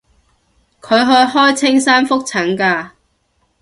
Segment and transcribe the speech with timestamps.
[0.81, 2.89] 佢去開青山覆診㗎